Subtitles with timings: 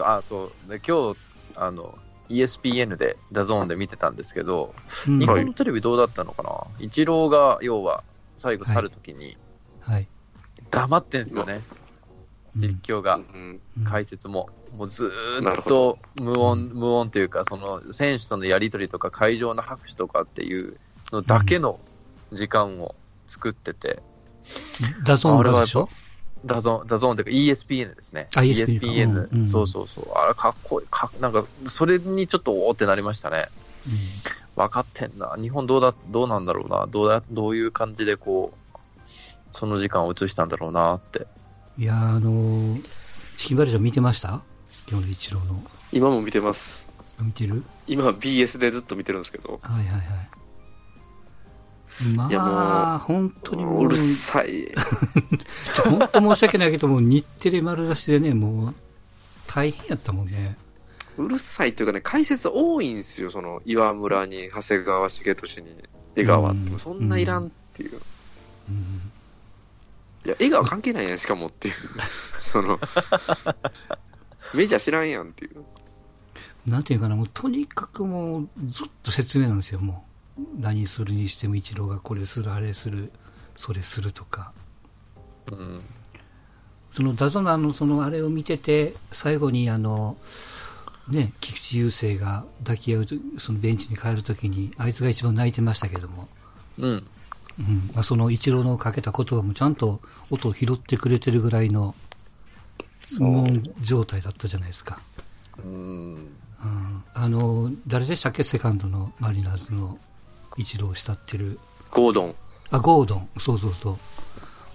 [0.00, 0.68] あ、そう。
[0.68, 1.16] で今日、
[1.54, 1.94] あの、
[2.28, 4.74] ESPN で、ダゾーンで見てたんですけど、
[5.06, 5.18] うん。
[5.20, 8.02] 日本のテレビどうだったのかな、イチローが、要は、
[8.38, 9.36] 最後去るときに、
[9.80, 10.08] はい。
[10.70, 11.60] 黙ってんすよね、
[12.56, 12.62] うん。
[12.62, 13.22] 実況が、うん。
[13.76, 14.48] うん解説も。
[14.76, 20.78] もうずーっと無音、無音というか、その選手とのやり取りとか、会場の拍手とかっていう
[21.12, 21.78] のだけの
[22.32, 22.94] 時間を
[23.26, 24.02] 作ってて、
[25.04, 25.88] ダゾーンがでしょ？
[26.44, 28.28] ダゾーン、ダゾーンというか ESPN ですね。
[28.36, 30.04] あ ESPN うんうんそうそうそう。
[30.14, 30.86] あれかっこいい。
[30.90, 33.46] かなんか、それにちょっとおーってなりましたね。
[34.56, 35.34] 分かってんな。
[35.38, 36.86] 日本どうだ、どうなんだろうな。
[36.86, 38.78] どうだ、どういう感じでこう、
[39.52, 41.26] その時間を映したんだろうなって。
[41.78, 42.84] いやーあのー、
[43.36, 44.42] チキンバレージョン見てました？
[44.88, 45.62] 今日のイチローの。
[45.92, 46.84] 今も見てます。
[47.20, 47.62] 見てる？
[47.86, 50.04] 今 BS でずっと見てるんですけど、はいはいはい。
[52.02, 54.72] まいやもあ、う本当にもう、うるさい。
[55.84, 58.74] 本当申し訳ないけども、日テレ丸出しでね、もう、
[59.46, 60.56] 大変やったもんね。
[61.16, 63.30] うるさいというかね、解説多いんですよ。
[63.30, 65.68] その、岩村に、長谷川重俊に、
[66.16, 66.78] 江川ってうん。
[66.78, 67.92] そんないらんっていう。
[68.68, 69.10] うん
[70.26, 71.74] いや、江川関係ないやん、しかもっていう。
[72.40, 72.80] その、
[74.54, 75.64] メジャー知らんやんっていう。
[76.66, 80.13] なんていうかな、もうとにかくもうずっと説明なんですよ、もう。
[80.58, 83.12] 何するにしても一郎がこれする、あれする、
[83.56, 84.52] それするとか。
[85.50, 85.80] うん。
[86.90, 90.16] そのダゾナのそのあれを見てて、最後にあの、
[91.08, 96.28] ね、菊池雄星が抱き合うと、そのベンチに帰るときに、あいつが一番泣いてましたけども、
[96.78, 96.90] うん。
[96.90, 97.04] うん
[97.94, 101.94] まあ、その一郎のかけた言葉もちゃんと音を拾ってくれてるぐらいの
[103.20, 104.98] 無音状態だったじゃないですか。
[105.64, 106.14] うん。
[106.14, 108.42] うん、あの、誰でしたっけ？
[108.42, 109.98] セカンドのマリナーズの
[110.56, 111.58] 一郎を慕ってる。
[111.90, 112.34] ゴードン。
[112.70, 113.28] あ、ゴードン。
[113.38, 113.96] そうそうそう。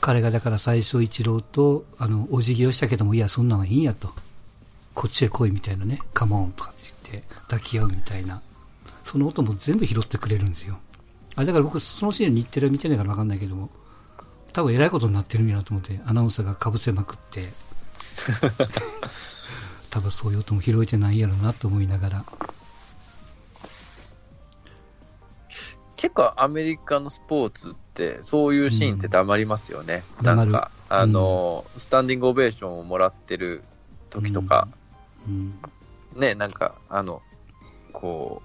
[0.01, 4.09] 彼がだから最初一郎と、あの、お辞儀をしたけども、いや、そんなんはいいんやと。
[4.93, 6.01] こっちへ来いみたいなね。
[6.13, 8.41] カモンとかって言って抱き合うみたいな。
[9.03, 10.77] その音も全部拾ってくれるんですよ。
[11.35, 13.69] あ、だから僕、そのシーン日テレ見てないから分かんないけども、
[14.53, 17.49] 多分偉いことになってるんやなと思って、アナウンサーがかぶせまくって、
[19.89, 22.25] 多分そういう音も拾えてないやろなと思いながら。
[25.99, 30.05] 結構アメリカのスポーツって、そういうシーンって黙りますよね。
[30.19, 33.63] うんなんか、あの、スタンディングオベーションをもらってる
[34.09, 34.69] 時とか、
[35.27, 35.59] うん。
[36.15, 37.21] ね、なんか、あの、
[37.91, 38.41] こ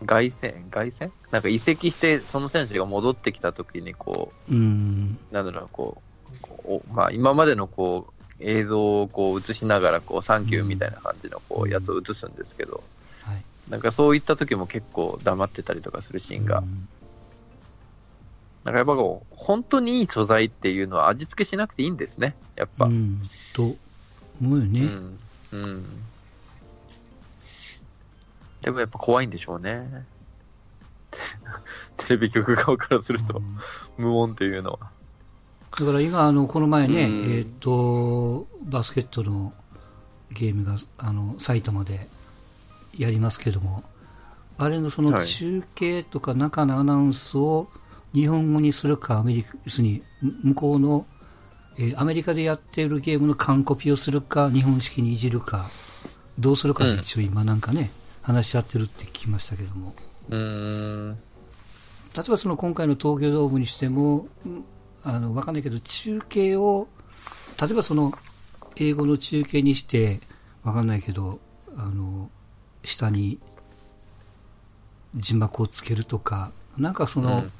[0.00, 0.70] う、凱旋？
[0.70, 1.10] 凱旋？
[1.32, 5.18] なんか移籍して、その選手が戻ってきた時に、こうん。
[5.32, 12.97] う、なんだろう、こう、こうまあ、今までのこう、映像をこう映しながら、こう、サンキューみたいな感じのこうんう、やつを映すんですけど、はい。
[13.70, 16.88] なんかそういった時も結構黙ってたりとかするシーンが、うん
[18.68, 22.84] なんかやっぱこう、本当にいい素材っていうのは味付けしなくていいんですね、やっぱ。
[22.84, 23.12] ううん。
[23.12, 23.62] ん、と
[24.42, 24.82] 思うよね。
[25.52, 25.84] うん。
[28.60, 30.04] でもやっぱ怖いんでしょうね。
[31.96, 33.58] テレビ局側からすると、うん
[33.96, 34.78] 無音っていうのは。
[35.78, 39.54] だから今、あの、この前ね、うんえっ、と、バスケットの
[40.30, 42.06] ゲームが、あの、埼玉で
[42.98, 43.82] やりますけども、
[44.56, 47.68] あれのそのはい中継とか中のアナウンスを
[48.12, 50.02] 日本語にするか、アメリカ、要するに、
[50.42, 51.06] 向こうの、
[51.78, 55.70] えーアメリカでやっているゲームの完コピをするか、日本式にいじるか、
[56.38, 57.90] どうするかで一応今なんかね、
[58.22, 59.94] 話し合ってるって聞きましたけども。
[60.30, 61.10] うーん。
[61.10, 64.64] 例えばその今回の東京ドームにしても、うん
[65.04, 66.88] あの、わかんないけど、中継を、
[67.60, 68.12] 例えばその、
[68.76, 70.20] 英語の中継にして、
[70.64, 71.38] わかんないけど、
[71.76, 72.30] あの、
[72.84, 73.38] 下に
[75.14, 77.52] 字幕をつけるとか、なんかその、うん。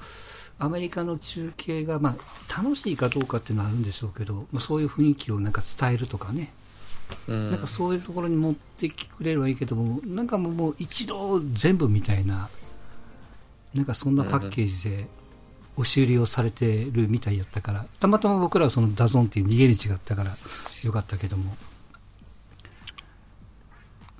[0.60, 6.52] アメリカの中継が、まあ、楽しいかどうかっていうのはあるんでしょうけど、まあそういう雰囲気をなんか伝えるとかね、
[7.28, 7.50] うん。
[7.52, 12.48] なんかそういうところに持ってきてくれればいいけども、なんかもう一度全部みたいな、
[13.72, 15.06] なんかそんなパッケージで
[15.76, 20.36] 押し売りをされてるみたいやったから、たまたま僕らはそのダゾンっていう逃げ道があったから
[20.82, 21.56] よかったけども、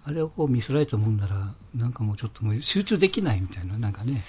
[0.08, 4.24] あれをこう見せられたもんなら、なんかもうちょっともう集中できないみたいな、なんかね。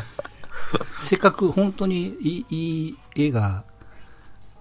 [0.98, 3.64] せっかく本当にいいいい映画、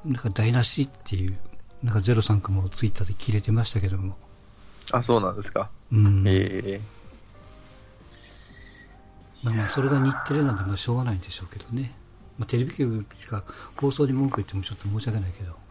[0.03, 1.38] なんか台無しっていう、
[1.81, 4.18] なんかゼロさんかもツイッターで切れてましたけども。
[4.91, 5.69] あ、そうなんですか。
[5.94, 6.24] うん。
[6.27, 6.81] ええ
[9.44, 11.94] まあまあ、それが日テレなんで、まあしょうがないんでしょうけどね。
[12.38, 13.45] まあテレビ局しか
[13.77, 15.67] 放送に文句言ってもちょっと申し訳ないけど。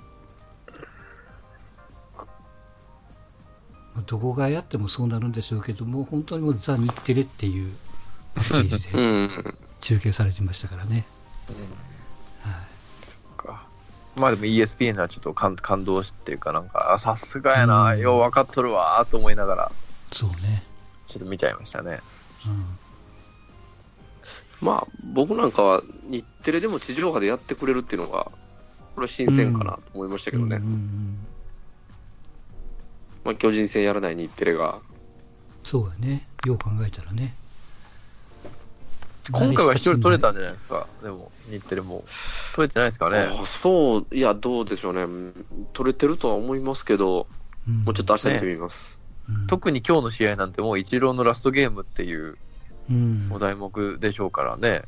[4.07, 7.73] どこがやってもそうなるんでしょうけども、本当にもうザ・日テレっていう
[8.35, 9.55] パッケージうでん。
[9.81, 11.05] 中継されてましたからね。
[13.37, 13.65] か
[14.17, 19.73] ままあでも ESPN はちょっと感感動していうか、なんか、あさすがやな、うんよう分かっとるわーと思いながら、
[20.13, 20.63] そうね。
[21.09, 22.01] ちょっと見ちゃいましたね。
[24.61, 28.25] まあ、僕なんかは日テレでも地上波でやってくれるっていうのが、
[28.95, 30.49] これは新鮮かなと思いましたけうん。
[30.49, 30.63] どね。
[30.63, 31.19] うんうんうん
[33.27, 34.79] まあ、巨人戦やらない日テレが。
[35.63, 36.27] そうやね。
[36.47, 37.35] よう考えたらね。
[39.33, 42.05] 今回は一人取れた慣んじゃないですか、でも、日テレも。
[42.55, 43.19] 取れてないですかね？
[43.19, 45.33] あそう、いや、どうでしょうね。
[45.73, 47.27] 取れてるとは思いますけど、
[47.69, 49.01] うんもうちょっと明日見てみます。
[49.29, 52.39] うん特に今日の試合なんてもうイチローのラストゲームっていう
[52.89, 54.85] うんお題目でしょうからね。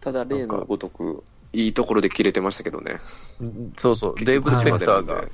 [0.00, 3.00] ただ、例のごとく、いいところで切れてましたけどね。
[3.40, 5.24] うんそうそう、デーブ・スペクターが、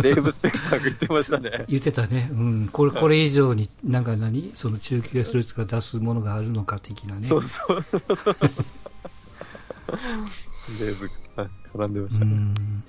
[0.00, 1.64] デーブ・スペクターが言ってましたね。
[1.68, 2.30] 言ってたね。
[2.32, 2.68] うん。
[2.68, 4.50] これ、これ以上になんか何？
[4.54, 7.28] その中継するとか出すものがあるのか的なね。
[7.28, 7.84] そうそう。
[10.78, 12.30] デーブが絡んでましうたね。
[12.32, 12.84] ん。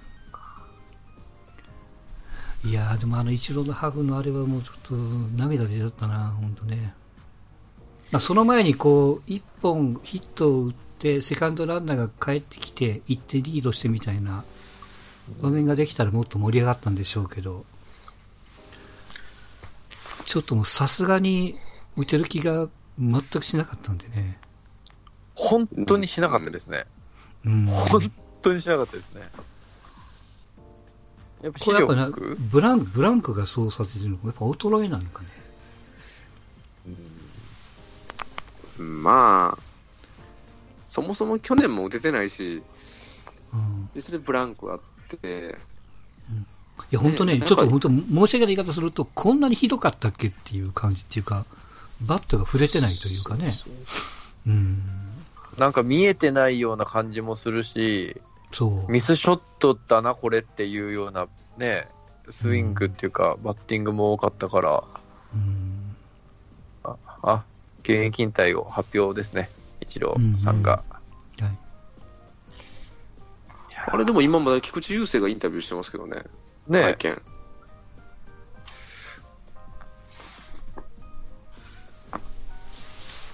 [2.66, 4.94] いやーでもあのイチローのハグのあれはもうちょっと
[5.36, 6.94] 涙出ちゃったな、本当ね。
[8.10, 10.83] まあ、その前にこう、一本ヒットを打って、
[11.22, 14.44] セカンドランナーが帰ってきて、1点リードしてみたいな
[15.42, 17.66] 場面ができたらもっと盛り上がったんでしょうけど、
[20.26, 21.56] ちょっともうさすがに
[21.98, 22.68] 打てる気が
[22.98, 24.40] 全くしなかったんでね。
[25.36, 26.86] 本当にしなかったですね。
[27.46, 27.66] うん。
[27.66, 28.12] 本
[28.42, 29.22] 当にしなかったですね。
[31.42, 32.36] やっぱ視これやっぱな力？
[32.36, 35.28] ブランブランクがそうさせてるのやっぱ衰えなのかね。
[38.80, 39.58] まあ、
[40.94, 42.62] そもそも去年も打ててないし、
[43.52, 43.90] うん。
[43.96, 44.80] でそれでブランクあっ
[45.20, 45.58] て、
[46.92, 47.98] いや、本当ね、ねちょっと本当、申
[48.28, 51.48] し訳ない言い方すると、こんなにひどかったっけっていう感じっていうか、
[52.08, 53.56] バットが触れてないというかね。
[54.46, 54.84] うん。
[55.58, 58.92] なんか見えてないような感じもするし、そう。
[58.92, 61.26] ミスショットだな、これっていうような
[61.58, 61.88] ね、
[62.30, 64.84] スイングっていうか、バッティングも多かったから、
[65.34, 65.96] うん。
[66.84, 67.44] あ、あ
[67.82, 69.50] 現役引退を発表ですね、
[69.94, 70.84] イチローさんが。
[71.40, 71.58] はい。
[73.86, 76.24] あれでも今まで菊池雄星がインタビューしてますけどね、
[76.68, 77.22] ね会見。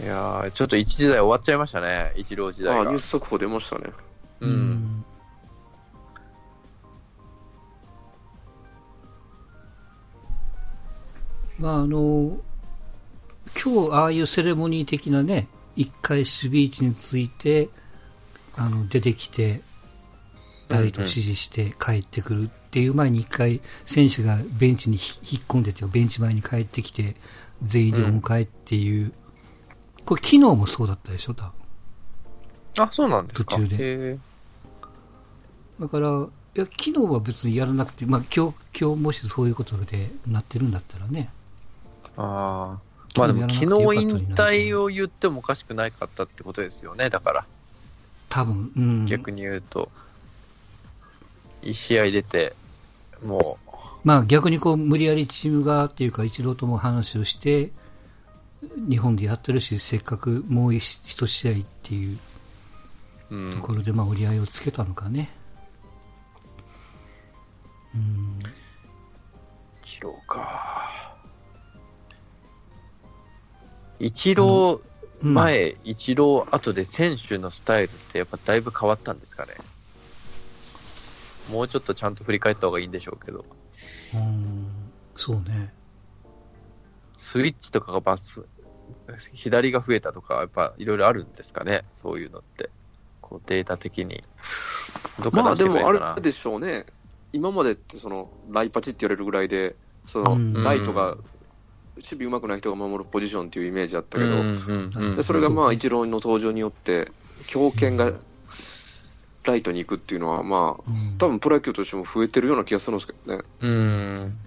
[0.01, 3.01] いやーちょっと一時代終わっちゃいましたね、イチロー時代ああ、がニュー。
[3.01, 3.91] ス速報出ましたね。
[4.41, 5.06] うん。
[11.59, 12.38] まあ、あの、
[13.61, 15.47] 今日、ああいうセレモニー的なね、
[15.80, 17.70] 一回スピーチについて、
[18.58, 19.62] あの、出てきて、
[20.68, 27.16] ライト指示して帰ってくるっていう前に一回、選手がベンチにひ引っ込んでて、ベンチ前に帰ってきて、
[27.62, 29.14] 全員でお迎えっていう、
[30.06, 31.46] これ昨日もそうだったでしょ、多
[32.76, 32.84] 分。
[32.84, 33.56] あ、そうなんですか。
[33.56, 34.20] 途中で
[35.80, 41.30] だから、いや、昨日は別にやらなくて、まあ今日、今日もしそういうことでなってるんだったらね。
[42.18, 42.88] ああ。
[43.17, 43.65] まあでも昨日
[44.01, 47.45] 引退を言ってもおかしくないかったってことですよね、だから。
[48.29, 49.06] 多分、うん。
[49.06, 49.89] 逆に言うと。
[51.61, 52.53] 一試合出て、
[53.23, 53.57] も
[54.03, 57.71] まあ逆にこう無理やりチーム側っていうか一郎とも話をして
[58.89, 62.17] 日本でやってるしせっかくもう一一試合っていう
[63.56, 65.29] ところでまあ折り合いをつけたのかね。
[67.95, 68.39] うん。
[69.83, 70.69] 一郎か。
[73.99, 74.81] 一郎
[75.21, 79.51] うん前、一郎後で選手のスタイルってやっぱだいぶ変わったんですかね。
[81.51, 83.44] もうちょっとちゃんと振り返った方がいいんでしょうけど。
[84.13, 84.68] うん。
[85.15, 85.73] そうね。
[87.18, 88.45] スイッチとかがバス、
[89.33, 92.69] 左が増えたとか、やっぱいろいろあるんですかね、そういうのって。
[93.21, 94.23] こうデータ的に。
[95.21, 96.85] どっかまあでもあれでしょうね、
[97.33, 99.75] 今までってそのライパチって言われるぐらいで、
[100.06, 101.21] そのうんライトが、守
[102.01, 107.11] 備うまくない人が守るポジションっていうイメージあったけど、うんうんうんでそれがまあ、そうねイチローの登場によって、
[107.47, 108.11] 強肩が
[109.45, 111.18] ライトに行くっていうのは、まあ、うん。
[111.18, 113.44] 多分プロ野球としても増えてるような気がするんですけどね。
[113.61, 114.37] うん。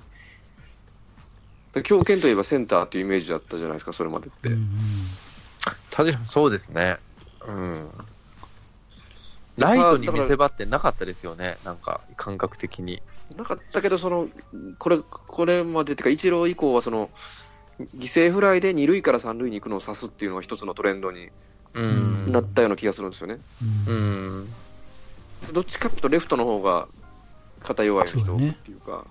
[1.74, 4.48] で強肩といえばセンターっていうイメージだったじゃないですか、それまでって。
[4.48, 4.68] うんうん
[5.92, 6.96] 確かにそうですね。
[7.46, 7.88] うん。
[9.58, 13.02] ライトに見せ場ってなかったですよね、なんか感覚的に。
[13.36, 14.28] なかったけど、その
[14.78, 17.10] これこれまでっていうか、イチロー以降はその、
[17.96, 21.30] 犠牲フライで二塁から三塁に行くのを指すっていうのが一つのトレンドに
[21.74, 22.32] うん。
[22.32, 23.38] なったような気がするんですよね。
[23.88, 24.48] うんうん。
[25.52, 26.88] どっちかっていうと、レフトの方が
[27.60, 29.06] 肩弱い人っていうか、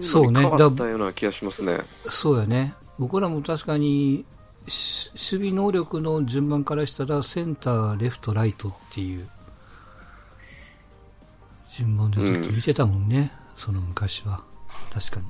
[0.00, 1.78] そうね変わったような気がしますね。
[2.08, 2.74] そうやね。
[2.98, 4.24] 僕らも確かに、
[4.68, 9.28] し守備能力の順番からしたら、センター、レフト、ライトっていう
[11.76, 14.42] 順番でずっと見てたもんね、その昔は。
[14.90, 15.26] 確かに。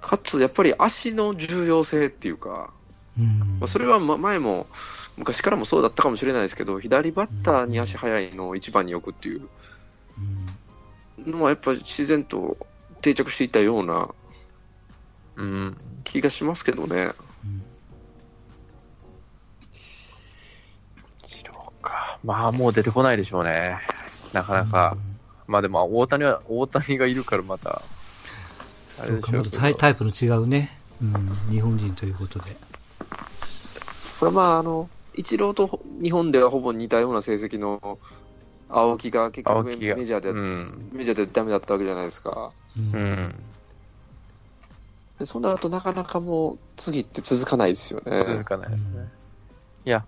[0.00, 2.70] かつ、やっぱり足の重要性っていうか、
[3.18, 3.58] うん。
[3.60, 4.66] まあ、それはま前も、
[5.18, 9.48] 昔からもそうだったかもしれないですけど、左バッターに足速いのを一番に置くっていう
[11.18, 12.56] うんのは、やっぱり自然と
[13.02, 14.08] 定着していったような
[15.36, 15.76] うん。
[16.04, 17.10] 気がしますけどね。
[22.24, 23.78] まあ、もう出てこないでしょうね。
[24.32, 24.96] なかなか。
[25.46, 27.82] まあでも、大谷は、大谷がいるからまた。
[28.88, 32.56] そうか、あれでしょまたタイタイプの違うね、うん、日本人ということで。
[34.20, 37.98] これまあ、あの、イチローと日本ではほぼ似たような成績の
[38.68, 39.64] 青木が結局。
[39.64, 40.90] メジャーで、うん。
[40.92, 42.52] メジャーでダメだったわけじゃないですか。
[42.76, 43.34] うんうん。
[45.18, 48.24] でその後なかなかもう次って続かないですよね。
[48.24, 49.08] 続かないですね。
[49.84, 50.04] いや、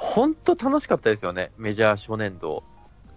[0.00, 1.50] 本当楽しかったですよね。
[1.58, 2.62] メジャー初年度。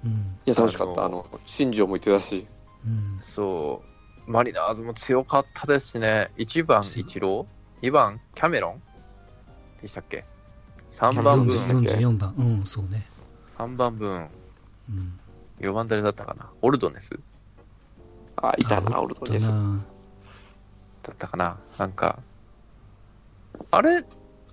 [0.03, 0.11] うん
[0.47, 1.05] いや、楽しかった。
[1.05, 2.47] あの新庄も言ってたし。
[2.85, 3.83] うんそ
[4.27, 4.31] う。
[4.31, 6.31] マリナーズも強かったですしね。
[6.37, 8.81] 1番、イチロー ?2 番、キャメロン？
[9.81, 10.25] でしたっけ
[10.91, 13.05] ?3 番分、40 44番、うん、そうね。
[13.57, 14.27] 3番分、
[14.89, 15.19] うん、
[15.59, 16.49] 4番誰だったかな？
[16.63, 17.19] オルドネス？
[18.37, 19.51] あ、いたな、あオルトンです。
[19.51, 19.79] な
[21.03, 21.59] だったかな？
[21.77, 22.17] なんか、
[23.69, 24.03] あれ、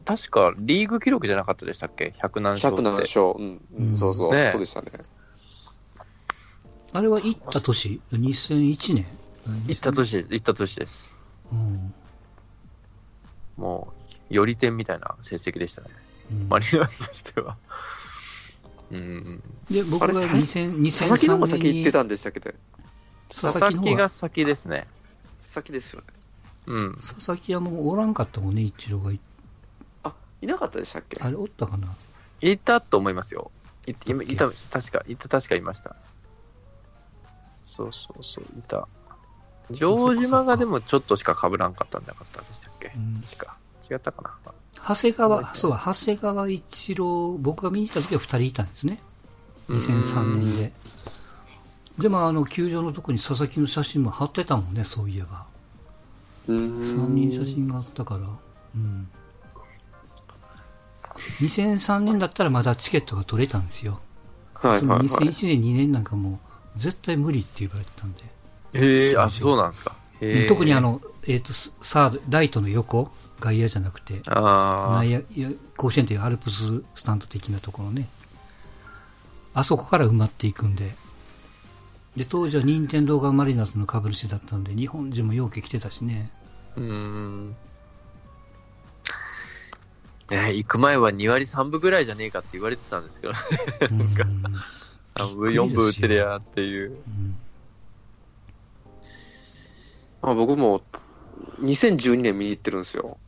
[0.08, 3.02] 確かリーグ記録じゃなかったでしたっけ ?100 何勝100何って。
[3.02, 3.34] 勝。
[3.36, 4.90] うん、うん、そうそう、ねそうでしたね。
[6.94, 9.06] あれは行った年 ?2001 年？
[9.66, 10.28] 行った年です。
[10.30, 11.12] 行った年です。
[11.52, 11.92] うん
[13.58, 13.92] も
[14.30, 15.88] う、より点みたいな成績でしたね。
[16.32, 17.58] うんマリナーズとしては。
[18.90, 19.42] うん。
[19.70, 20.28] で、僕があれさ
[20.60, 22.40] 2000佐々木の方が2003先行ってたんでしたっけ？
[22.40, 22.50] ど、
[23.28, 24.88] 佐佐々々木が、先ですね。
[25.44, 26.06] 先ですよね。
[26.64, 26.94] うん。
[26.94, 29.16] 佐々木はもうおらんかったもんね、一郎がい。
[29.16, 29.27] あ、
[30.42, 31.18] いなかったでしたっけ？
[31.20, 31.88] あれおったかな？
[32.40, 33.50] いたと思いますよ。
[33.86, 35.96] いいいた、確か、いた、確かいました。
[37.64, 38.86] そうそうそう、いた。
[39.72, 42.92] 城島がでもちょっとしか被らんかったんじゃなかったでしたっけ？
[42.94, 43.56] うん確か。
[43.90, 44.52] 違ったかな？
[44.86, 49.00] 長谷川、そうだ、長谷川一郎、僕が見に行った時は2人いたんですね。
[49.68, 50.72] 2003年で。
[51.98, 55.46] でも、あの、球場のとこに佐々木の写真も貼ってたもんね、そういえば。
[56.46, 56.80] うーん。
[56.80, 58.20] 3人写真があったから。
[58.76, 59.10] うん。
[61.40, 64.00] 2003年だったらまだチケットが取れたんですよ。
[64.60, 65.08] そのはいはいはい。
[65.08, 66.40] 2001年、2年なんかも
[66.76, 68.24] う、絶対無理って言われてたんで。
[68.74, 69.94] へえ、あ、そうなんですか。
[70.48, 78.08] 特にあ、の、えっ、と、サード、ライトの横、外野じゃなくて、あ内野、甲子園というアルプススタンド的なところね。
[79.54, 80.90] あそこから埋まっていくんで。
[82.16, 86.32] で、当時は任天堂がマリナーズの株主だったんで、日本人もよく来てたしね。
[86.76, 86.80] あ。
[86.80, 87.56] うーん。
[90.30, 93.32] ね行く前は2割3分ぐらいじゃねえかって言われてたんですけど、
[93.90, 93.98] うん。
[95.16, 96.92] 3分4分打ってりゃっていう。
[96.92, 97.36] うん
[100.20, 100.82] まあ、僕も
[101.60, 103.18] 2012年見に行ってるんですよ。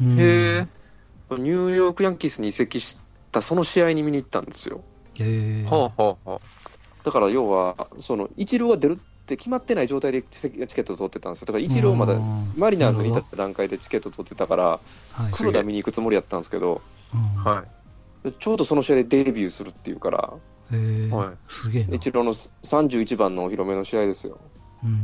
[0.00, 0.66] うんへえ。
[1.30, 2.98] ニューヨークヤンキースに移籍し
[3.32, 4.82] たその試合に見に行ったんですよ。
[5.20, 5.66] へえ。
[5.66, 6.40] ほうほうほ
[7.04, 11.46] だから要は、その、イチローが出るって決まってない状態でチケットを取ってたんですよ。
[11.46, 14.80] だからイチローまだうんマリナーズにいた段階でチケット取ってたから、は
[15.28, 15.32] い。
[15.32, 16.80] 黒田見に行くつもりやったんですけど。
[17.44, 17.64] は
[18.24, 20.32] でちょうどその試合でデビューするっていうから。
[21.48, 21.96] すげえな。
[21.96, 24.38] イチローの31番のお披露目の試合ですよ。
[24.82, 24.98] うん。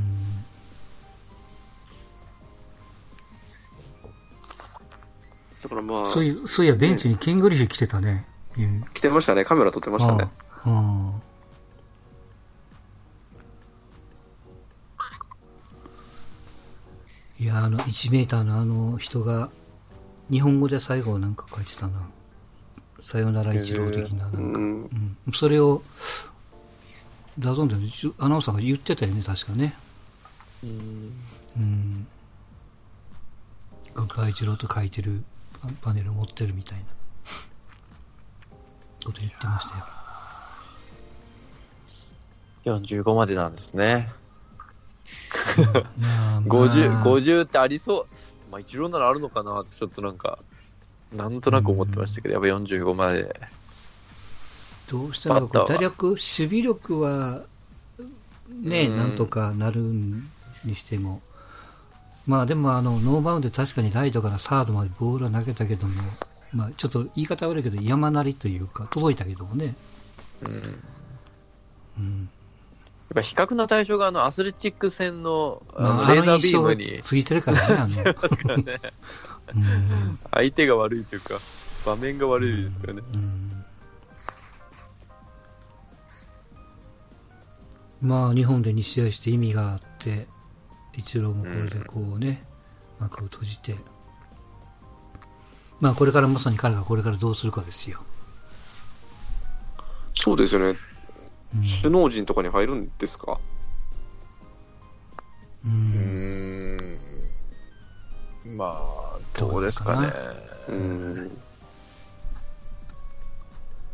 [5.63, 8.27] だからまあ、そういう、そういや、ベンチにケングリフィー来てたね。
[8.59, 10.29] うん来てましたね、カメラ撮ってましたね。
[10.51, 11.34] ああ
[17.45, 19.51] いや、あの、1メーターのあの人が、
[20.31, 22.01] 日本語で最後なんか書いてたな。
[23.01, 24.39] さよなら一郎的な、なんか。
[24.39, 24.89] うん
[25.27, 25.33] うん。
[25.35, 25.83] それを、
[27.39, 27.75] ダゾンで
[28.19, 29.75] アナウンサーが言ってたよね、確かね。
[30.65, 32.07] うん。
[33.93, 35.23] グッバイ一郎と書いてる
[35.61, 36.85] パパネル持ってるみたいな
[39.05, 39.79] こと言ってました
[42.71, 42.79] よ。
[42.81, 44.24] 45までなんですね。
[46.01, 48.07] まあまあ50、50ってありそう。
[48.51, 50.39] まあ、一郎ならあるのかなって、ちょっとなんか、
[51.13, 53.41] なんとなく思ってましたけど、やっぱ45まで。
[54.91, 57.43] どうしてもこうバッターは打力、守備力は、
[58.49, 61.23] ね、うんなんとかなるにしても、
[62.27, 65.95] まあでもあの、ノーバウンドで確かにライトからサードまでボールは投げたけども、
[66.53, 69.75] まあちょっと言い方悪いけど山なりというか、届いたけどもね。
[70.43, 70.53] うん。
[70.53, 70.59] や
[71.99, 72.29] うん。
[73.15, 78.15] っぱ比較の対象があのアスレチック戦のあまあ、のレーザービームに、ついてるからね、あの、
[79.55, 81.35] うん相手が悪いというか、
[81.87, 83.03] 場面が悪いですよね。
[83.15, 83.51] うん
[88.01, 90.27] まあ日本で2試合して意味があって
[90.93, 92.45] 一郎もこれでこうね、
[92.99, 93.77] 幕を閉じて
[95.81, 98.01] まあこれからまさに彼がこれからどうするかですよ、
[100.15, 100.79] そうですよね。
[101.57, 103.39] うん首脳陣とかに入るんですか？
[105.65, 106.99] ううん。
[108.45, 110.13] まあ、どうですかね。
[110.69, 111.31] うん。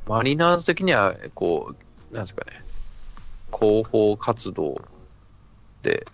[0.09, 1.75] マリナーズ的には、こ
[2.11, 2.65] う、なんですかね、
[3.57, 4.81] 広報活動
[5.83, 6.07] で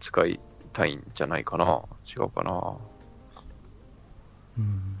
[0.00, 0.40] 使い
[0.72, 1.82] たいんじゃないかな。
[2.04, 2.76] 違うかな。
[4.58, 4.96] うん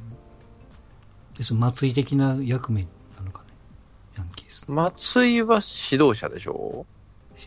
[1.34, 2.82] でその松井的な役目
[3.16, 3.46] なのかね
[4.18, 6.86] ヤンキース松井は指導者でしょ？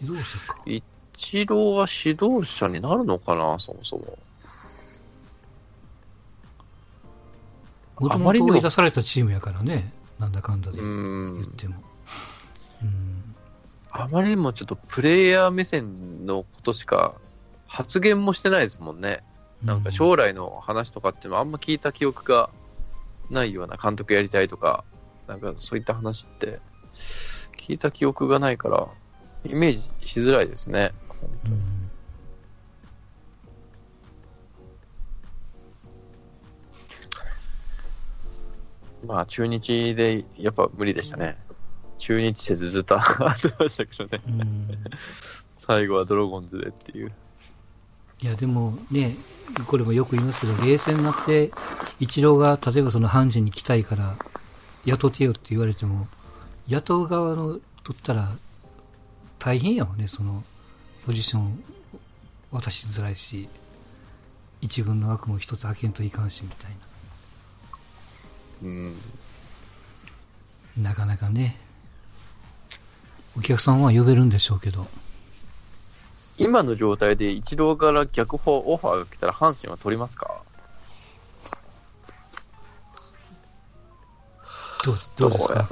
[0.01, 0.59] 指導者か。
[0.65, 4.17] 一郎は指導者になるのかな、そもそも。
[7.99, 9.93] もともとあまりにも追い出されたチームやからね。
[10.19, 11.51] なんだかんだでう言っん。
[11.55, 11.75] ても。
[12.81, 13.35] うん。
[13.91, 17.13] あまりにもちょっとプレイヤー目線のことしか
[17.67, 19.23] 発言もしてないですもんね。
[19.63, 22.49] なんか将来の話とかってあんま聞いた記憶が
[23.29, 24.83] ないような監督やりたいとか、
[25.27, 25.39] なん。
[25.39, 26.59] かそういった話って
[26.95, 28.87] 聞いた記憶がないから、
[29.45, 30.91] イメージしづらいですね。
[31.45, 31.75] うん
[39.05, 41.37] まあ中日でやっぱ無理でしたね。
[41.97, 44.19] 中日説ずっと あってましたけどね。
[44.27, 44.67] うん
[45.55, 47.11] 最後はドラゴンズでっていう。
[48.21, 49.15] いやでもね
[49.67, 51.51] これもよく言いますけど冷静になって
[51.99, 54.15] イチローが例えばその阪神に来たいから
[54.85, 56.07] 雇ってよって言われても
[56.67, 58.27] 雇う側の取ったら
[59.39, 60.07] 大変やわね。
[60.07, 60.43] その
[61.05, 61.63] ポジション
[62.51, 63.47] 渡しづらいし
[64.61, 66.71] 一軍の枠も一つ開けんといかんしみたい
[68.63, 68.93] うん。
[70.81, 71.57] ななかなかね。
[73.37, 74.87] お客さんは呼べるんでしょうけど。
[76.37, 80.34] 今の状態で一郎から逆フォオファーが来たら阪神は取りますか？
[84.85, 85.67] どうどうですか？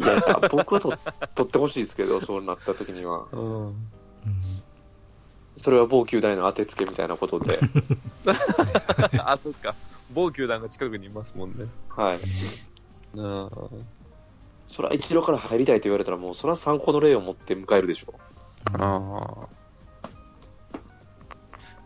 [0.00, 0.92] いや、僕はと
[1.34, 3.26] 取ってほしいですけど、 そうなった時には。
[3.32, 3.66] うん。
[3.66, 3.74] うん
[5.54, 7.60] それは某球団への当てつけみたいなことで。
[9.22, 9.74] あ、そっか。
[10.12, 11.66] 某球団が近くにいますもんね。
[11.90, 12.18] はい。
[13.14, 13.50] うん。
[14.66, 18.14] それは一郎から入りたいと言われたら、もうそれは参考の例を持って迎えるでしょ
[18.72, 19.48] ああ。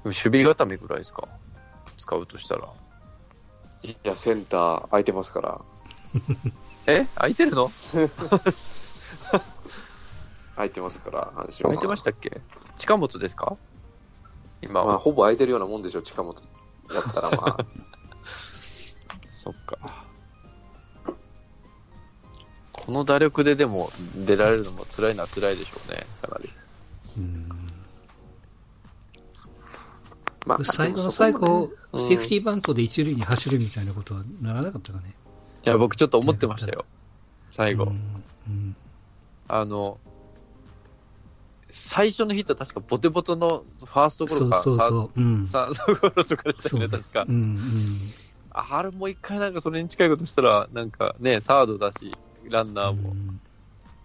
[0.04, 1.28] 守備固めぐらいですか？
[1.98, 2.68] 使うとしたら。
[3.82, 3.86] う。
[3.86, 5.60] いや、センター空いてますから。
[6.86, 7.70] え空いてるの？
[10.56, 11.52] 空いてますから、阪神は。
[11.64, 12.40] 空いてましたっけ？
[12.78, 13.56] 近本ですか？
[14.62, 14.98] 今まあ、は。
[14.98, 16.34] ほぼ空いてるようなもんでしょ、近本
[16.92, 17.66] やったら、まあ。
[19.32, 19.76] そっか。
[22.72, 23.90] この打力ででも
[24.26, 26.48] 出られるのも辛いのは辛いでしょうね、かなり。
[27.18, 27.48] うん
[30.46, 35.15] まあ、最後の最後、うんセーフティーバントで一塁に走るみたいなことはならなかったかね。
[35.66, 36.84] いや、僕ちょっと思ってましたよ。
[37.50, 37.84] 最後。
[37.84, 37.90] うん
[38.48, 38.76] うん
[39.48, 39.98] あの、
[41.70, 45.20] 最初のヒットは確かボテボテのファーストゴロか、そうそう。
[45.20, 45.46] うん。
[45.46, 47.32] サードゴロとかでしたよね、確かう。
[47.32, 47.60] ん
[48.50, 52.12] あれもう一回なんかそれに近いことしたら、なんかね、サードだし、
[52.50, 53.40] ランうナーもん。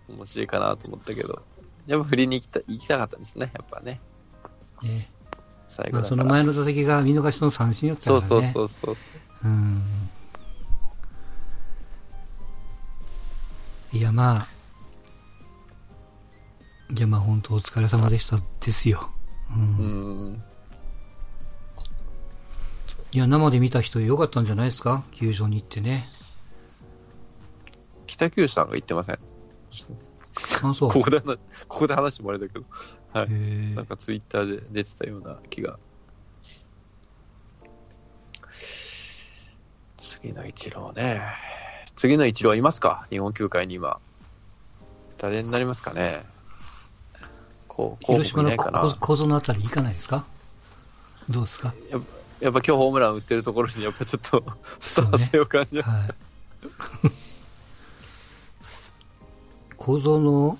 [0.10, 1.42] 面白いかなと思ったけど、
[1.88, 4.00] やっぱ振りに行きた行きたかったんですね、やっぱね。
[4.84, 5.10] ね
[5.68, 5.98] 最後。
[5.98, 8.22] まあその前の打席が見逃しの三振やったからね。
[8.28, 8.96] そうそうそうそう。
[9.46, 9.82] うん。
[13.94, 14.48] いやまあ、
[16.96, 19.10] いやまあ本当お疲れ様でしたですよ。
[19.54, 19.84] うんう
[20.30, 20.44] ん。
[23.12, 25.04] いや生で見た人よかったんじゃないですか？
[25.12, 26.06] 球場に行ってね。
[28.08, 29.20] 北九州さんが言ってません？
[30.64, 30.92] あ、そう。
[30.92, 32.66] ここで話、ここで話してもらえたけど、
[33.12, 33.28] はい。
[33.30, 35.78] へなんかツイッターで出てたような気が。
[39.98, 41.22] 次の一郎ね。
[42.02, 43.06] 次の一郎いますか？
[43.12, 44.00] 日本球界に今。
[45.20, 46.24] 誰になりますかね？
[47.68, 50.26] こう、広島のあたり行かないですか？
[51.30, 51.76] どうですか？
[51.92, 54.44] やっぱ今日ホームラン打ってるところにやっぱちょっと
[54.80, 56.06] スター性を感じます。
[56.06, 56.16] はい。
[59.78, 60.58] 小園、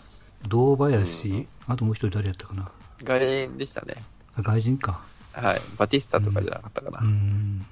[0.48, 2.72] 堂林、あともう一人誰やったかな？
[3.04, 4.04] 外人でしたね。
[4.36, 5.02] あ外人か。
[5.34, 5.62] はい。
[5.76, 7.04] バティスタとかじゃなかったかなう。
[7.06, 7.66] ん。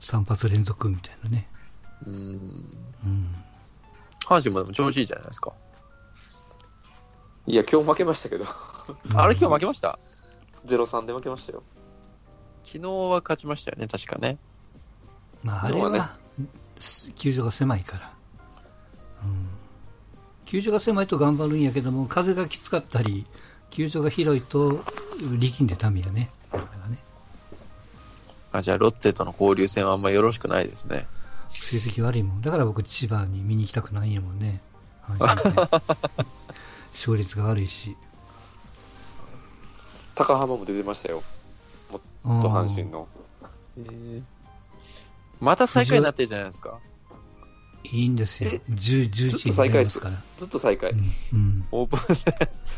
[0.00, 1.46] 3発連続みたいなね。
[2.06, 2.14] うん。
[3.04, 3.34] うん。
[4.26, 5.52] 阪神もでも調子いいじゃないですか。
[7.46, 8.44] いや、今日負けましたけど、
[9.14, 9.98] あれ今日負けました
[10.66, 11.62] ？0-3で負けましたよ。
[12.64, 14.38] 昨日は勝ちましたよね、確かね。
[15.42, 16.18] まあ、あれはは、
[17.16, 18.12] 球場が狭いから。
[19.24, 19.48] うん。
[20.46, 23.26] 球場が狭いと頑張るんやけども、風がきつかったり、
[23.68, 24.80] 球場が広いと
[25.38, 26.30] 力んでダメやね。
[28.54, 31.08] あじゃあ、ロッテとの交流戦はあんまよろしくないですね。
[31.54, 32.40] 成績悪いもん。
[32.42, 34.60] だから僕千葉に見に行きたくないんやもんね。
[36.92, 37.96] 勝率が悪いし。
[40.14, 41.22] 高浜も出てましたよ。
[41.90, 41.92] あ
[42.42, 43.06] とー阪神の。
[45.40, 46.78] また最下位になってるじゃないですか。
[47.84, 48.50] いいんですよ。
[48.52, 50.08] え10、11ずっとに最下位っすか？
[50.08, 50.14] ら。
[50.38, 50.92] ずっと最下位。
[50.92, 50.98] うん。
[51.32, 51.64] うん。
[51.72, 52.34] オープン戦。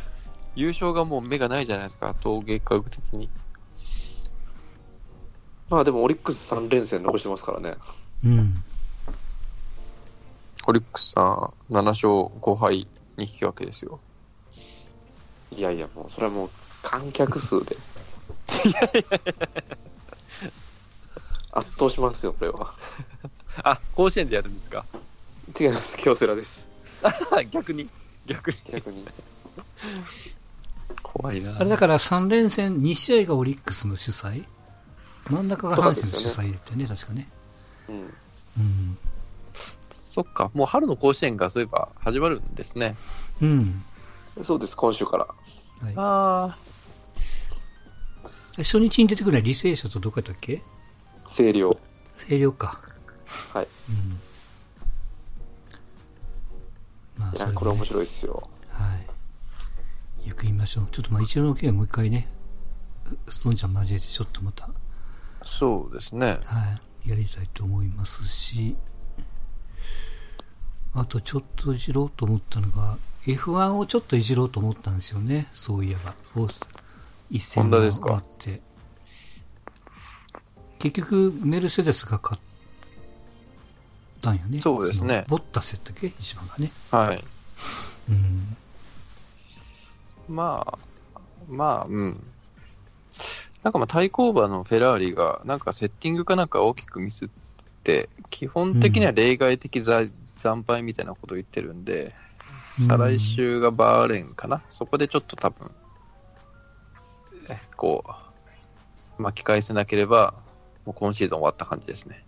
[0.56, 3.28] 優勝がもう目がないじゃないですか、統計学的に。
[5.68, 7.76] まあでもオリックス3連戦残してますからね。
[8.26, 8.54] うん。
[10.66, 14.00] オリックスさん、7勝5敗に引き分けですよ。
[15.56, 16.50] いやいや、もうそれはもう
[16.82, 17.76] 観客数で。
[21.52, 22.74] 圧倒しますよ、これは。
[23.62, 24.84] あ、甲子園でやるんですか？
[25.58, 26.66] 違います、京セラです。
[27.50, 27.88] 逆に
[28.26, 28.56] 逆に。
[28.72, 29.04] 逆に。
[31.02, 34.44] 怖いなあれだから3連戦、2試合がオリックスの主催？
[35.30, 37.28] 真ん中が阪神の主催だったよね、確かね。
[37.88, 37.96] うん。
[37.96, 38.98] うん。
[39.90, 42.96] そっか、もう春の甲子園がそういえば始まるんですね。
[43.42, 43.82] うん。
[44.42, 45.26] そうです、今週から。
[45.26, 46.56] はい、あ
[48.56, 50.62] 初日に出てくるのは履正社とどこやったっけ？
[51.24, 51.78] 星稜。
[52.14, 52.80] 星稜か。
[53.52, 53.66] はい。
[53.90, 54.18] うん。
[57.18, 58.48] まあ、いや、それで、これ面ね、白いっすよ。
[58.70, 59.06] はい。
[60.24, 60.88] ゆっくり見ましょう。
[60.92, 62.28] ちょっとまあ、一郎の件はもう一回ね、
[63.28, 64.70] ストーンちゃん交えてちょっとまた、あ、
[65.44, 66.26] そうですね。
[66.26, 66.40] はい、
[67.06, 68.76] やりたいと思いますし、
[70.94, 76.14] あとちょっといじろうと思ったのが、F1 をちょっといじろうと思ったんですよね、そういえば。
[77.30, 78.06] 一戦がホンダですか？
[78.06, 78.60] 終わって。
[80.78, 82.42] 結局、メルセデスが勝っ
[84.20, 84.60] たんよね。
[84.60, 86.06] そうですねボッタスやったっけ？
[86.06, 86.70] 一番がね。
[86.90, 87.24] はい。
[88.10, 88.12] う
[90.32, 90.34] ん。
[90.34, 90.78] まあ、
[91.48, 92.22] まあ、うん。
[93.66, 97.28] なんかまあ対抗馬のフェラーリが、なんかセッティングかなんか大きくミスっ
[97.82, 102.14] て、基本的には例外的惨惨敗みたいなことを言ってるんで、
[102.86, 105.68] 再来週がバーレンかな、そこでちょっと多分、
[107.48, 108.04] えこ
[109.18, 110.34] う、巻き返せなければ、
[110.84, 112.22] もう今シーズン終わった感じですね。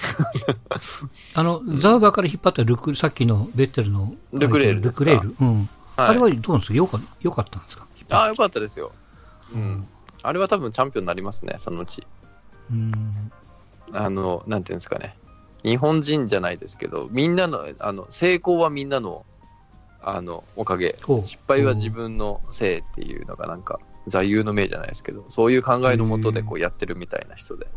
[1.36, 5.36] あの、ザーバーから引っ張ったルク、さっきのベッテルの、ルクレールルクレール。
[5.38, 5.58] うん。
[5.58, 6.74] はい、あれはどうなんですか？
[6.74, 7.86] よかよかったんですか？
[8.08, 8.92] ああ、よかったですよ。
[9.52, 9.88] ううんん。
[10.22, 12.06] あれは多分チャンピオンになりますね、そのうち。
[12.70, 12.92] うん。
[13.92, 15.16] あの、なんていうんですかね。
[15.62, 19.24] 日本人じゃないですけど、みんなの、あの、成功はみんなの、
[20.00, 20.96] あの、おかげ。
[21.24, 27.66] 失敗は自分のせいっていうのがなんか、座右の銘じゃないですけど、そういう考えのもとでこうやってるみたいな人で。
[27.66, 27.72] うん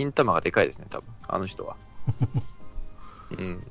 [0.00, 1.76] 金玉がでかいですね、多分、あの人は。
[3.36, 3.66] うん。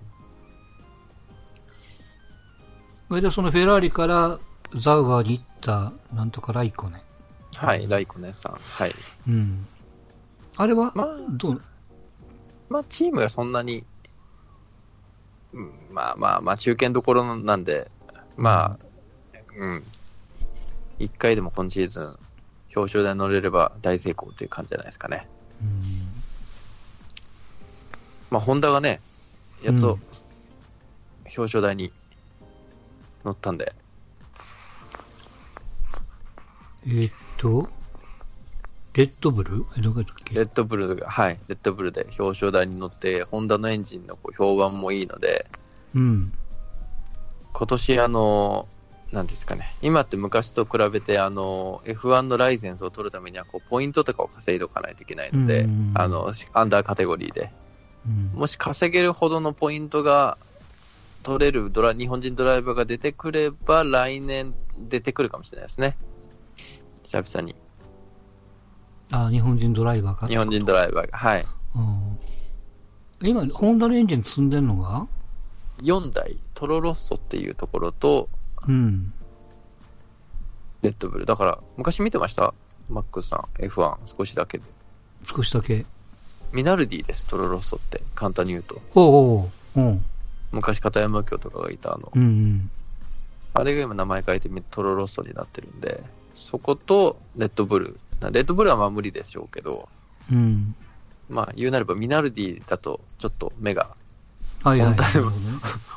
[3.07, 4.37] それでそのフェラーリから
[4.75, 7.01] ザウバーに行った、なんとかライコネ。
[7.55, 8.53] はい、ライコネさん。
[8.53, 8.91] はい。
[9.27, 9.65] うん。
[10.57, 11.61] あれは、まあ、どう、
[12.69, 13.83] まあ、チームがそんなに、
[15.53, 17.89] うんまあまあまあ、中堅どころなんで、
[18.37, 18.79] まあ、
[19.57, 19.83] うん、
[20.99, 22.03] 一回でも今シーズン、
[22.75, 25.27] 表彰台に乗れれば大成功っていう感じじゃないですかね。
[25.61, 26.07] うん、
[28.29, 28.99] まあ、ホンダがね、
[29.63, 29.99] やっとうん
[31.37, 31.91] 表彰台に
[33.23, 33.73] 乗ったんで、
[36.85, 37.69] えーっと、
[38.93, 39.65] レッドブル
[40.33, 45.45] レッドブルが、はい、レッドブルで表彰台に乗って、ホンダのエンジンのこう評判もいいので、
[45.93, 46.33] うん。
[47.53, 48.67] 今年あの、
[49.11, 57.51] なんですかね、今って昔と比べて、あの、F1 のライセンスを取るためには、こう、ポイントとかを稼いでおかないといけないので、うんあの、アンダーカテゴリーで。
[58.05, 58.39] うん。
[58.39, 60.37] もし稼げるほどのポイントが
[61.23, 65.97] 取れるドラ、日本人ドライバーが出てくれば、来年出てくるかもしれないですね。
[67.09, 67.55] 久々に。
[69.11, 70.27] あ、日本人ドライバーか。
[70.27, 71.17] 日本人ドライバーが。
[71.17, 71.45] はい。
[71.75, 73.27] うん。
[73.27, 75.07] 今、ホンダのエンジン積んでんのが
[75.81, 78.29] ？4台、トロロッソっていうところと、
[78.67, 79.11] うん。
[80.83, 81.25] レッドブル。
[81.25, 82.53] だから、昔見てました？
[82.89, 84.63] マックスさん、F1、少しだけで。
[85.23, 85.87] 少しだけ。
[86.53, 88.03] ミナルディです、トロロッソって。
[88.13, 88.79] 簡単に言うと。
[88.93, 90.05] おうおううん。
[90.51, 92.71] 昔、片山京とかがいたあの、うんうん。
[93.55, 97.99] あれが今名前変えてトロロッソになってるんで、そことレッドブル。
[98.21, 99.87] レッドブルはまあ無理でしょうけど、
[100.31, 100.75] うん。
[101.29, 103.95] まあ言うなればミナルディだとちょっと目が、
[104.63, 104.87] はいはい。
[104.87, 105.37] ホンダでもね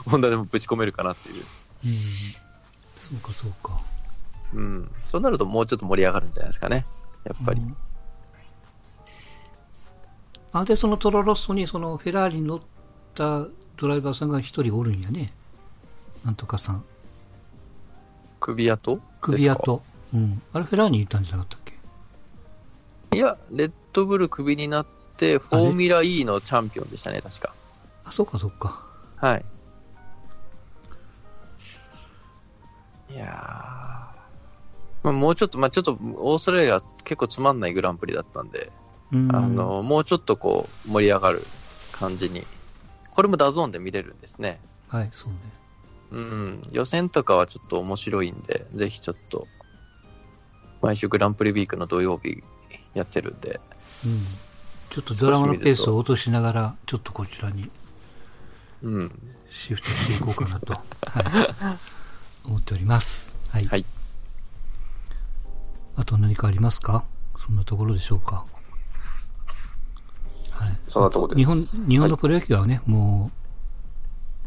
[0.07, 1.37] ホンダでもぶち込めるかなっていう。
[1.37, 1.43] うん。
[2.95, 3.81] そうかそうか。
[4.55, 4.91] うん。
[5.05, 6.87] そうなるともうちょっと盛り上がるんじゃないですかね。
[7.25, 7.61] やっぱり。
[7.61, 7.77] うん
[10.53, 12.61] あ、で、そのトロロッソにそのフェラーリに乗っ
[13.15, 13.47] た
[13.79, 15.33] ドライバーさんが一人おるんやね。
[16.25, 16.85] なんとかさん。
[18.39, 19.83] 首跡首跡。
[20.15, 20.43] うん。
[20.53, 21.61] あれフェラーリにいたんじゃなかったっ
[23.11, 23.17] け？
[23.17, 27.55] いや、レッドブルクビになって、フォーミュラ E のチャンピオンでしたね、確か。
[28.05, 28.85] あ、そっかそっか。
[29.17, 29.45] はい。
[33.11, 33.29] いやー
[35.03, 38.71] まあ、もうちょっと、まあ、ちょっと、オーストラリアは結構つまんないグランプリだったんで、
[39.13, 39.37] うん。
[39.37, 41.41] あの、もうちょっとこう、盛り上がる
[41.93, 42.43] 感じに。
[43.11, 44.61] これもダゾーンで見れるんですね。
[44.89, 45.39] はい、そうね。
[46.13, 49.49] うん、予選とかはちょっと面白いんで、ぜひちょっと、
[50.83, 52.43] 毎週グランプリウィークの土曜日
[52.95, 53.61] やってるんで、
[54.05, 54.19] うん。
[54.91, 57.71] ちょっとドラマのペースを落としながら、ちょっとこちらに
[58.83, 63.39] うん、シフトしていこうかなと、 はい、思っております。
[63.51, 63.67] はい。
[63.67, 63.85] はい
[65.95, 67.05] あと何かありますか？
[67.37, 68.45] そんなところでしょうか。
[70.51, 70.79] はい。
[70.89, 73.31] そんなとこです日本、日本のプロ野球はね、も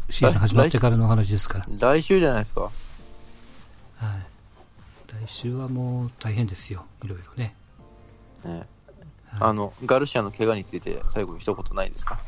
[0.08, 1.66] う、シーズン始まってからの話ですから。
[1.78, 2.62] 来週じゃないですか。
[2.62, 2.72] はい。
[5.20, 6.84] 来週はもう大変ですよ。
[7.04, 7.54] いろいろね。
[8.44, 8.66] ねはい
[9.38, 12.18] あの、ガルシアの怪我について最後に一言ないですか？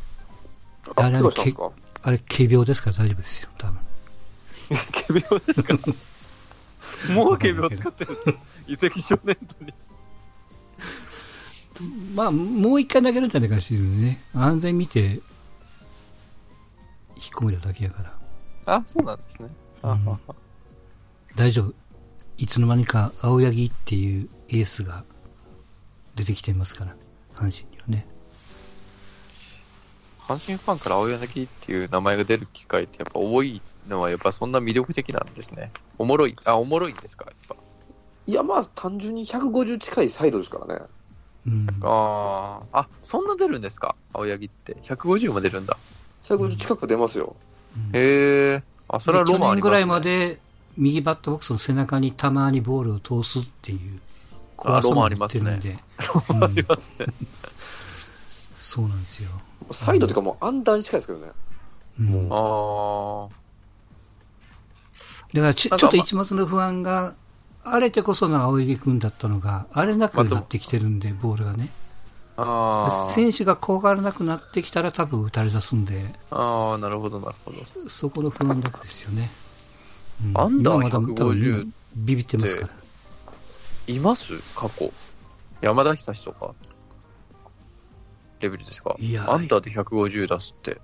[0.97, 3.51] あ、あれあれ、軽病ですから大丈夫ですよ。
[3.59, 3.79] 多分。
[5.09, 5.75] 仮病ですか？
[7.15, 8.35] もう仮病使ってるんですか？
[8.67, 9.73] 移籍少年度に。
[12.17, 14.21] まあ、もう一回投げるんじゃないかなシーズンね。
[14.35, 15.21] 安全見て、引っ
[17.37, 18.75] 込めただけやから。
[18.77, 19.49] あ、そうなんですね。
[19.83, 20.19] あうん
[21.37, 21.75] 大丈夫。
[22.39, 25.03] いつの間にか青柳っていうエースが
[26.15, 26.95] 出てきてますから、
[27.35, 28.07] 阪神にはね。
[30.21, 35.73] 阪神ファンから青柳っていう名前が出る機会ってやっぱ多いのはやっぱそんな魅力的なんですね。
[35.99, 37.57] おもろい、あ、おもろいんですか、やっぱ。
[38.27, 40.83] いや、まあ、単純に150近いサイドですからね。
[41.49, 41.67] うん。
[41.83, 44.77] ああ、あ、そんな出るんですか、青柳って。
[44.85, 45.77] 150も出るんだ。
[46.23, 47.35] 150近く出ますよ。
[47.77, 48.63] うんへえ。
[48.87, 49.71] あ、それはロマンありますね。
[49.71, 50.39] ぐらいまで
[50.79, 54.01] 右バッターボックスの背中にたまにボールを通すっていう
[54.57, 55.83] 怖さもありますね持ってるんで、
[56.31, 57.07] ロマンありますね。
[58.57, 59.31] そうなんですよ。
[59.73, 61.33] サイドというかもうアンダーに近いですけどね。
[62.01, 63.29] うん、だあ
[65.33, 67.15] からちょっと一末の不安が、
[67.65, 71.73] あれてこその青柳君だったのが、あれなくなってきてるんで、ボールがね。
[72.37, 72.43] あ。
[72.43, 73.11] ああ。
[73.11, 77.59] 選手が怖がらなくなってきたら多分打たれ出すんで、ああ、なるほど、なるほど。
[77.91, 79.29] そこの不安だけですよね。
[80.25, 82.73] うんアンダー今まだ多分150ビビってますから。
[83.95, 84.59] います？
[84.59, 84.93] 過去。
[85.61, 86.55] 山田久志とか？
[88.41, 88.97] レベルですか？
[88.99, 90.81] いやアンダーで150出すって。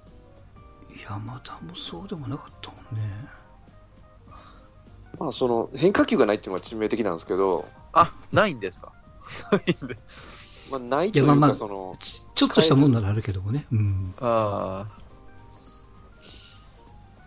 [1.09, 3.11] 山田もそうでもなかったもんね。
[5.19, 8.93] まあ、その変化球がないっていうのが致命的なんですけど、あ、ないんですか？
[9.53, 9.97] ないんで。
[10.71, 13.67] まあ、ないというか、いやまあまあその、ちちょっとしたもんならあるけどもね。
[13.71, 14.15] うん。
[14.21, 14.87] あ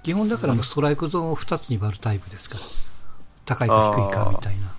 [0.04, 2.62] 基本だからもうストライクゾーンを2つに割るタイプですから。
[3.46, 4.68] 高いか低いかみたいな。
[4.68, 4.72] あ、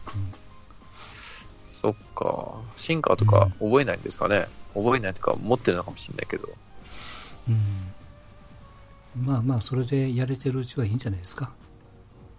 [1.73, 2.55] そっか。
[2.77, 6.49] シンカーとか覚えないんですかね、覚えないとか持ってるのかもしれないけど。
[7.49, 7.55] うん。
[7.55, 7.61] うん
[9.25, 11.53] まあまあ、それでやれてるうちはいいんじゃないですか。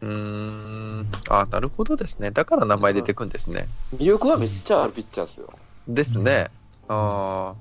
[0.02, 1.08] うーん。
[1.30, 2.32] あ、なるほどですね。
[2.32, 3.68] だから名前出てくんですね。
[3.96, 5.54] 魅力はめっちゃあるピッチャーですよ。
[5.88, 6.50] ですね。
[6.88, 7.54] あ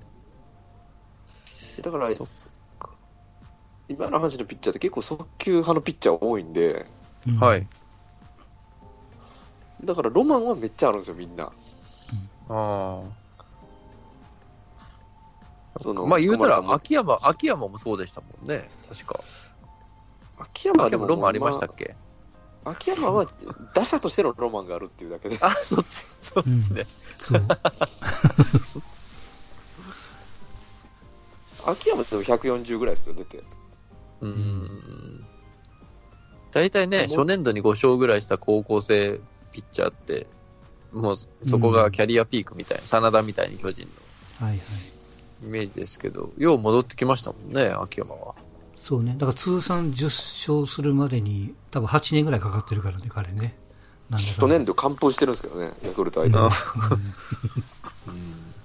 [1.83, 2.27] だからあ。、そっ
[3.89, 6.87] 今の話のピッチャーって結構速球派のピッチャー多いんで、
[7.27, 7.67] うんはい。。
[9.85, 11.53] だからロマンはめっちゃあるんですよ、みんな。
[12.49, 13.03] あ
[15.79, 16.07] そのあ。
[16.07, 18.69] まあ言うたら、秋山、秋山もそうでしたもんね。
[18.89, 19.21] 確か。
[20.39, 21.97] 秋山秋山ロマンありましたっけ、
[22.65, 23.27] まあ秋山は
[23.75, 25.47] 打者としてのロマンがあるっていうだけです。
[25.47, 26.85] あ、そっち、そっちね。
[27.17, 27.43] そう。
[31.67, 33.43] 秋山でも140ぐらいですよ、出て。
[34.21, 35.25] うーん。
[36.53, 39.21] 大体ね、初年度に5勝ぐらいした高校生
[39.53, 40.27] ピッチャーって、
[40.93, 43.87] もうそこがキャリアピークみたいな、真田みたいに巨人
[44.41, 44.67] のはいはい。
[45.43, 48.35] イメージですけど、よう戻ってきましたもんね、秋山は。
[48.77, 49.15] そうね。
[49.19, 53.57] だから通算10勝するまでに、多分8年ぐらいかかってるからね、彼ね。
[54.09, 56.45] なんだか初年度完封してるんですけどね、ヤクルト相手に。
[56.45, 56.53] うん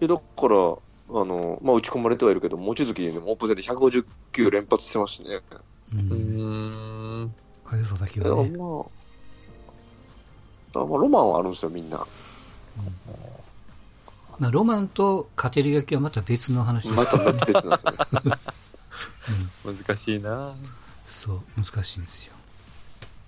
[0.00, 0.76] でだから、
[1.16, 5.40] あのまあ、打ち込まれてはいるけど、望月でもオープン戦で150球連発してますしね。
[5.94, 7.34] うん。
[7.64, 8.90] かよさだけだからまあ、はね。
[10.72, 12.04] だからまあロマンはあるんですよ、みんな。
[14.38, 17.16] まあ、ロマンと勝てる野球はまた別の話ですまた。
[17.46, 17.92] 別なんですよ
[18.24, 18.38] ね。
[19.86, 20.52] 難しいな
[21.06, 22.34] そう、難しいんですよ。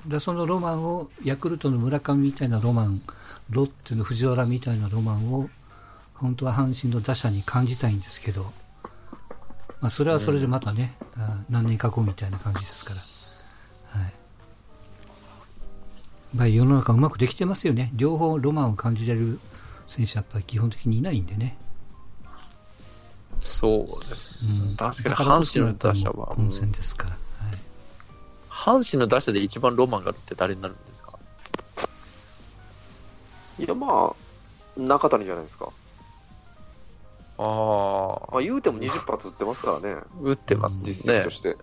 [0.08, 3.00] だそのロマンを、ヤクルトの村上みたいなロマン、
[3.50, 5.48] ロッテの藤原みたいなロマンを、
[6.18, 8.44] 本当は阪神の打者に感じたいんですけど、
[9.80, 13.00] まあ、それはそれでまたね、うん、あ何年か後みたいな感じですから。
[14.00, 14.12] はい。
[16.34, 17.90] まあ、世の中うまくできてますよね。
[17.94, 19.38] 両方ロマンを感じられる
[19.86, 21.56] 選手はやっぱり基本的にいないんでね。
[23.40, 26.26] そうです、うん、確かに阪神の打者は。
[26.28, 27.16] 混戦ですから。
[28.50, 31.12] 阪神の打者で一番ロマンがあるって誰になるんですか？
[33.60, 35.68] いや、まあ、中谷じゃないですか。
[37.38, 38.32] ああ。
[38.32, 40.00] まあ、言うても20発打ってますからね。
[40.22, 41.56] 打ってます、実績として。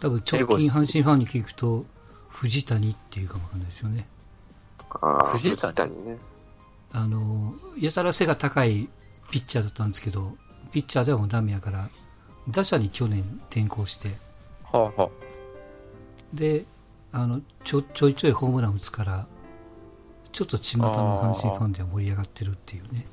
[0.00, 1.84] 多分、直近阪神ファンに聞くと、
[2.28, 4.06] 藤谷っていうかもわかんないですよね。
[5.00, 5.90] ああ、藤谷？
[6.04, 6.18] ね。
[6.92, 8.88] あの、やたら背が高い
[9.30, 10.36] ピッチャーだったんですけど、
[10.72, 11.88] ピッチャーではもうダメやから、
[12.48, 14.08] 打者に去年転向して、
[14.72, 15.08] はあはあ、
[16.32, 16.64] で
[17.12, 19.26] あのちょちょいちょいホームラン打つから
[20.32, 23.06] ちょっと巷の阪神ファンでは盛り上がってるっていうね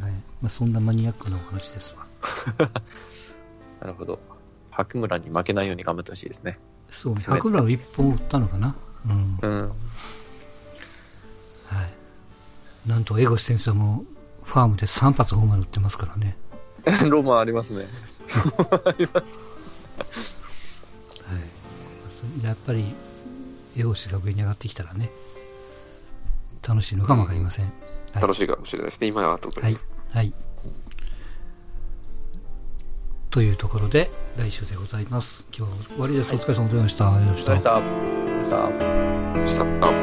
[0.00, 0.12] はい。
[0.12, 2.06] まあ、そんなマニアックなお話ですわ。
[3.80, 4.18] なるほど。
[4.70, 6.58] 白村に負けないように頑張ってほしいですね。
[6.90, 7.22] そうね。
[7.22, 8.74] 白村を1本打ったのかな？
[9.06, 9.72] うん、うん、は
[12.86, 12.88] い。
[12.88, 14.04] なんと江越先生も
[14.44, 16.36] ファームで3発ホームラン打ってますからね。
[17.08, 17.88] ロマンありますね。
[18.84, 19.34] あります。
[21.24, 21.38] は
[22.42, 22.44] い。
[22.44, 22.84] やっぱり、
[23.74, 25.10] 容姿が上に上がってきたらね、
[26.66, 27.64] 楽しいのかもわかりません。
[27.66, 27.74] はい、
[28.14, 29.62] 楽しいかもしれないですね、今は特に。
[29.62, 29.78] はい。
[30.12, 30.32] はい。
[33.30, 35.48] というところで、来週でございます。
[35.56, 36.34] 今日は終わりです。
[36.34, 37.14] お疲れ様でございました。
[37.14, 37.56] ありがとうござい
[39.38, 39.95] ました。